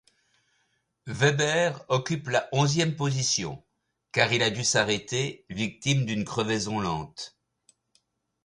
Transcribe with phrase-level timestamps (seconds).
[1.05, 3.63] Webber occupe la onzième position
[4.11, 7.37] car il a dû s'arrêter, victime d'une crevaison lente.